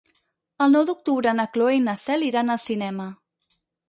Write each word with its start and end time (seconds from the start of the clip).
El 0.65 0.71
nou 0.75 0.85
d'octubre 0.87 1.33
na 1.39 1.45
Cloè 1.57 1.75
i 1.79 1.83
na 1.87 1.95
Cel 2.05 2.25
iran 2.29 2.49
al 2.55 2.61
cinema. 2.65 3.07